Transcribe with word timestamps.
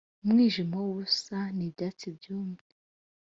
umwijima 0.23 0.75
wubusa 0.83 1.37
n'ibyatsi 1.57 2.05
byumye 2.17 2.61